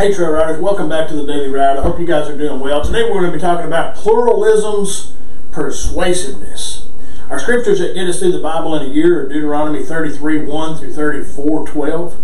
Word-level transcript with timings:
Hey 0.00 0.14
Trail 0.14 0.30
Riders, 0.30 0.58
welcome 0.62 0.88
back 0.88 1.08
to 1.08 1.14
the 1.14 1.26
Daily 1.26 1.48
Ride. 1.48 1.76
I 1.76 1.82
hope 1.82 2.00
you 2.00 2.06
guys 2.06 2.26
are 2.26 2.34
doing 2.34 2.58
well. 2.58 2.82
Today 2.82 3.02
we're 3.02 3.20
going 3.20 3.32
to 3.32 3.32
be 3.32 3.38
talking 3.38 3.66
about 3.66 3.94
pluralism's 3.94 5.12
persuasiveness. 5.52 6.88
Our 7.28 7.38
scriptures 7.38 7.80
that 7.80 7.92
get 7.92 8.06
us 8.06 8.18
through 8.18 8.32
the 8.32 8.40
Bible 8.40 8.74
in 8.76 8.90
a 8.90 8.94
year 8.94 9.20
are 9.20 9.28
Deuteronomy 9.28 9.84
33 9.84 10.46
1 10.46 10.78
through 10.78 10.94
34 10.94 11.66
12, 11.66 12.16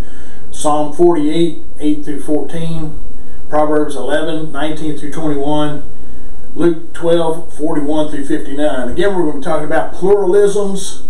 Psalm 0.52 0.95
48 0.95 1.59
8 1.79 2.02
through 2.02 2.23
14, 2.23 2.99
Proverbs 3.51 3.95
11 3.95 4.51
19 4.51 4.96
through 4.96 5.13
21, 5.13 5.85
Luke 6.55 6.95
12 6.95 7.59
41 7.59 8.11
through 8.11 8.24
59. 8.24 8.88
Again, 8.88 9.15
we're 9.15 9.24
going 9.24 9.33
to 9.35 9.38
be 9.40 9.45
talking 9.45 9.66
about 9.66 9.93
pluralism's 9.93 11.07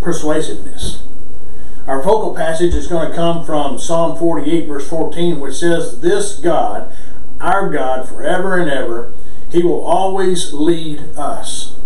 persuasiveness. 0.00 1.02
Our 1.88 2.02
focal 2.02 2.34
passage 2.34 2.74
is 2.74 2.86
going 2.86 3.08
to 3.08 3.16
come 3.16 3.46
from 3.46 3.78
Psalm 3.78 4.18
48, 4.18 4.68
verse 4.68 4.86
14, 4.90 5.40
which 5.40 5.54
says, 5.54 6.02
This 6.02 6.38
God, 6.38 6.92
our 7.40 7.70
God, 7.70 8.06
forever 8.06 8.58
and 8.58 8.70
ever, 8.70 9.14
He 9.50 9.62
will 9.62 9.80
always 9.80 10.52
lead 10.52 11.00
us. 11.16 11.78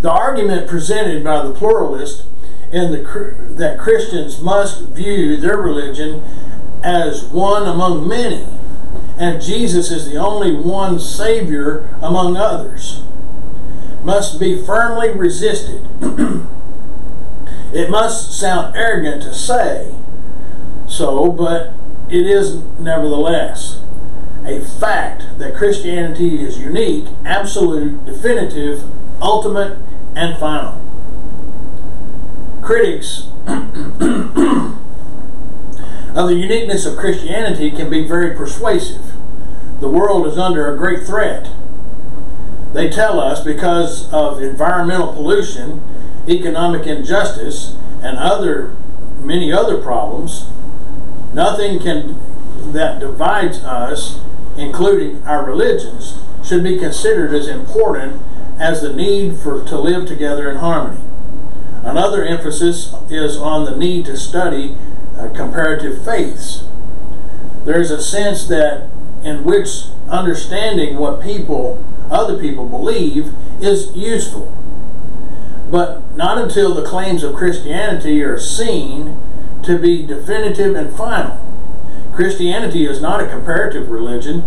The 0.00 0.10
argument 0.10 0.66
presented 0.66 1.22
by 1.22 1.42
the 1.42 1.52
pluralist 1.52 2.24
in 2.72 2.90
the, 2.92 3.54
that 3.58 3.78
Christians 3.78 4.40
must 4.40 4.88
view 4.88 5.36
their 5.36 5.58
religion 5.58 6.22
as 6.82 7.24
one 7.24 7.68
among 7.68 8.08
many, 8.08 8.46
and 9.18 9.42
Jesus 9.42 9.90
is 9.90 10.06
the 10.06 10.16
only 10.16 10.56
one 10.56 10.98
Savior 10.98 11.94
among 12.00 12.38
others, 12.38 13.02
must 14.04 14.40
be 14.40 14.64
firmly 14.64 15.10
resisted. 15.10 15.86
It 17.74 17.90
must 17.90 18.38
sound 18.38 18.76
arrogant 18.76 19.22
to 19.24 19.34
say 19.34 19.92
so, 20.86 21.32
but 21.32 21.74
it 22.08 22.24
is 22.24 22.62
nevertheless 22.78 23.80
a 24.46 24.60
fact 24.60 25.38
that 25.38 25.56
Christianity 25.56 26.40
is 26.40 26.58
unique, 26.58 27.06
absolute, 27.24 28.04
definitive, 28.04 28.84
ultimate, 29.20 29.78
and 30.14 30.38
final. 30.38 30.80
Critics 32.62 33.26
of 33.46 33.58
the 36.28 36.36
uniqueness 36.36 36.86
of 36.86 36.96
Christianity 36.96 37.72
can 37.72 37.90
be 37.90 38.06
very 38.06 38.36
persuasive. 38.36 39.02
The 39.80 39.88
world 39.88 40.28
is 40.28 40.38
under 40.38 40.72
a 40.72 40.78
great 40.78 41.04
threat. 41.04 41.50
They 42.72 42.88
tell 42.88 43.18
us 43.18 43.42
because 43.42 44.12
of 44.12 44.40
environmental 44.40 45.12
pollution 45.12 45.82
economic 46.28 46.86
injustice, 46.86 47.76
and 48.02 48.18
other 48.18 48.76
many 49.20 49.52
other 49.52 49.80
problems, 49.80 50.46
nothing 51.32 51.78
can 51.80 52.20
that 52.72 53.00
divides 53.00 53.58
us, 53.64 54.20
including 54.56 55.22
our 55.26 55.44
religions, 55.44 56.18
should 56.44 56.62
be 56.62 56.78
considered 56.78 57.32
as 57.32 57.48
important 57.48 58.22
as 58.58 58.82
the 58.82 58.92
need 58.92 59.36
for 59.36 59.64
to 59.64 59.78
live 59.78 60.06
together 60.06 60.50
in 60.50 60.56
harmony. 60.56 61.02
Another 61.82 62.24
emphasis 62.24 62.94
is 63.10 63.36
on 63.36 63.64
the 63.64 63.76
need 63.76 64.06
to 64.06 64.16
study 64.16 64.76
uh, 65.18 65.28
comparative 65.30 66.04
faiths. 66.04 66.64
There 67.64 67.80
is 67.80 67.90
a 67.90 68.02
sense 68.02 68.46
that 68.48 68.88
in 69.22 69.44
which 69.44 69.86
understanding 70.08 70.96
what 70.96 71.22
people, 71.22 71.84
other 72.10 72.38
people 72.38 72.68
believe, 72.68 73.32
is 73.60 73.94
useful 73.96 74.52
but 75.70 76.14
not 76.16 76.38
until 76.38 76.74
the 76.74 76.84
claims 76.84 77.22
of 77.22 77.34
Christianity 77.34 78.22
are 78.22 78.38
seen 78.38 79.18
to 79.62 79.78
be 79.78 80.06
definitive 80.06 80.74
and 80.74 80.94
final. 80.94 81.40
Christianity 82.14 82.86
is 82.86 83.00
not 83.00 83.20
a 83.20 83.28
comparative 83.28 83.88
religion. 83.88 84.44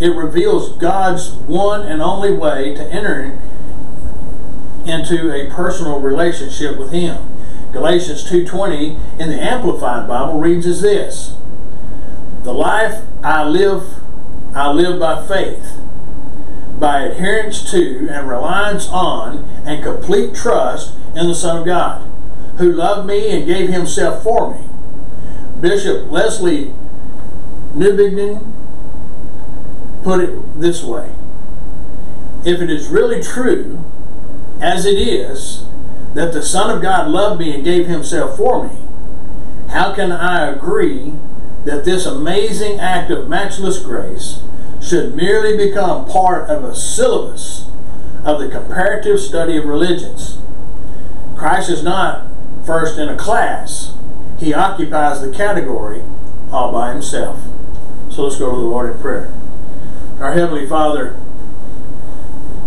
It 0.00 0.14
reveals 0.14 0.76
God's 0.78 1.32
one 1.32 1.82
and 1.82 2.00
only 2.00 2.32
way 2.32 2.74
to 2.74 2.84
enter 2.84 3.38
into 4.86 5.32
a 5.32 5.50
personal 5.50 6.00
relationship 6.00 6.78
with 6.78 6.92
Him. 6.92 7.28
Galatians 7.72 8.28
2.20 8.28 9.20
in 9.20 9.28
the 9.28 9.40
Amplified 9.40 10.08
Bible 10.08 10.38
reads 10.38 10.66
as 10.66 10.80
this, 10.82 11.36
The 12.44 12.52
life 12.52 13.02
I 13.22 13.44
live, 13.44 14.00
I 14.54 14.70
live 14.70 14.98
by 14.98 15.26
faith 15.26 15.78
by 16.82 17.02
adherence 17.02 17.70
to 17.70 18.08
and 18.10 18.28
reliance 18.28 18.88
on 18.88 19.38
and 19.64 19.84
complete 19.84 20.34
trust 20.34 20.96
in 21.14 21.28
the 21.28 21.34
Son 21.34 21.58
of 21.58 21.64
God, 21.64 22.02
who 22.58 22.72
loved 22.72 23.06
me 23.06 23.30
and 23.30 23.46
gave 23.46 23.68
himself 23.68 24.24
for 24.24 24.52
me. 24.52 24.66
Bishop 25.60 26.08
Lesslie 26.08 26.74
Newbigin 27.72 28.52
put 30.02 30.24
it 30.24 30.60
this 30.60 30.82
way 30.82 31.12
If 32.44 32.60
it 32.60 32.68
is 32.68 32.88
really 32.88 33.22
true, 33.22 33.84
as 34.60 34.84
it 34.84 34.98
is, 34.98 35.64
that 36.14 36.32
the 36.32 36.42
Son 36.42 36.68
of 36.68 36.82
God 36.82 37.08
loved 37.08 37.38
me 37.38 37.54
and 37.54 37.62
gave 37.62 37.86
himself 37.86 38.36
for 38.36 38.66
me, 38.66 38.76
how 39.68 39.94
can 39.94 40.10
I 40.10 40.50
agree 40.50 41.14
that 41.64 41.84
this 41.84 42.06
amazing 42.06 42.80
act 42.80 43.12
of 43.12 43.28
matchless 43.28 43.78
grace 43.78 44.40
should 44.82 45.14
merely 45.14 45.56
become 45.56 46.04
part 46.06 46.50
of 46.50 46.64
a 46.64 46.74
syllabus 46.74 47.68
of 48.24 48.40
the 48.40 48.48
comparative 48.48 49.20
study 49.20 49.56
of 49.56 49.64
religions. 49.64 50.38
Christ 51.36 51.70
is 51.70 51.82
not 51.82 52.26
first 52.66 52.98
in 52.98 53.08
a 53.08 53.16
class, 53.16 53.96
he 54.38 54.52
occupies 54.52 55.20
the 55.20 55.30
category 55.30 56.02
all 56.50 56.72
by 56.72 56.92
himself. 56.92 57.40
So 58.10 58.24
let's 58.24 58.36
go 58.36 58.50
to 58.50 58.56
the 58.56 58.62
Lord 58.62 58.94
in 58.94 59.00
prayer. 59.00 59.32
Our 60.20 60.32
Heavenly 60.32 60.66
Father, 60.66 61.18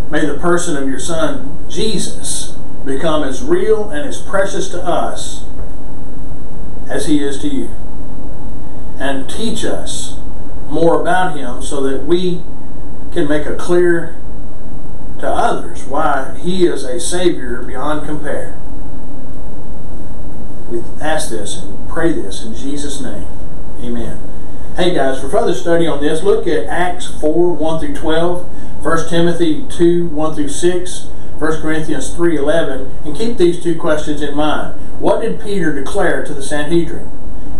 may 0.09 0.25
the 0.25 0.37
person 0.39 0.75
of 0.75 0.89
your 0.89 0.99
Son, 0.99 1.65
Jesus, 1.69 2.57
become 2.85 3.23
as 3.23 3.43
real 3.43 3.89
and 3.89 4.07
as 4.07 4.21
precious 4.21 4.69
to 4.69 4.81
us 4.81 5.45
as 6.89 7.07
he 7.07 7.23
is 7.23 7.39
to 7.39 7.47
you. 7.47 7.69
And 8.97 9.29
teach 9.29 9.63
us 9.65 10.19
more 10.67 11.01
about 11.01 11.37
him 11.37 11.61
so 11.61 11.81
that 11.81 12.05
we 12.05 12.43
can 13.11 13.27
make 13.27 13.45
a 13.45 13.55
clear 13.55 14.19
to 15.19 15.27
others 15.27 15.85
why 15.85 16.37
he 16.39 16.65
is 16.65 16.83
a 16.83 16.99
Savior 16.99 17.63
beyond 17.63 18.05
compare. 18.05 18.59
We 20.69 20.81
ask 21.01 21.29
this 21.29 21.61
and 21.61 21.89
pray 21.89 22.11
this 22.11 22.43
in 22.43 22.53
Jesus' 22.53 23.01
name. 23.01 23.27
Amen. 23.81 24.19
Hey 24.75 24.93
guys, 24.93 25.21
for 25.21 25.29
further 25.29 25.53
study 25.53 25.87
on 25.87 26.01
this, 26.01 26.21
look 26.21 26.47
at 26.47 26.65
Acts 26.65 27.07
4 27.21 27.53
1 27.53 27.79
through 27.79 27.95
12, 27.95 28.83
1 28.83 29.09
Timothy 29.09 29.65
2 29.69 30.07
1 30.09 30.35
through 30.35 30.49
6, 30.49 31.05
1 31.37 31.61
Corinthians 31.61 32.13
3 32.13 32.37
11, 32.37 32.91
and 33.05 33.15
keep 33.15 33.37
these 33.37 33.63
two 33.63 33.79
questions 33.79 34.21
in 34.21 34.35
mind. 34.35 34.79
What 34.99 35.21
did 35.21 35.39
Peter 35.39 35.73
declare 35.73 36.25
to 36.25 36.33
the 36.33 36.43
Sanhedrin? 36.43 37.09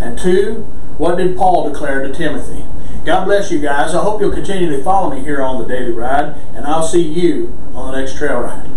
And 0.02 0.20
two, 0.20 0.64
what 0.98 1.16
did 1.16 1.38
Paul 1.38 1.70
declare 1.70 2.06
to 2.06 2.14
Timothy? 2.14 2.66
God 3.06 3.26
bless 3.26 3.52
you 3.52 3.60
guys. 3.60 3.94
I 3.94 4.02
hope 4.02 4.20
you'll 4.20 4.34
continue 4.34 4.76
to 4.76 4.84
follow 4.84 5.14
me 5.14 5.22
here 5.22 5.40
on 5.40 5.62
the 5.62 5.68
Daily 5.68 5.92
Ride, 5.92 6.36
and 6.56 6.66
I'll 6.66 6.88
see 6.88 7.04
you 7.04 7.56
on 7.76 7.92
the 7.92 8.00
next 8.00 8.18
trail 8.18 8.40
ride. 8.40 8.68